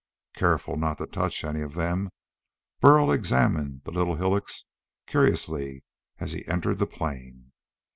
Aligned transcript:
Careful 0.33 0.77
not 0.77 0.97
to 0.97 1.05
touch 1.05 1.43
any 1.43 1.61
of 1.61 1.75
them, 1.75 2.09
Burl 2.79 3.11
examined 3.11 3.81
the 3.83 3.91
hillocks 3.91 4.65
curiously 5.05 5.83
as 6.17 6.31
he 6.31 6.43
entered 6.47 6.79
the 6.79 6.87
plain. 6.87 7.51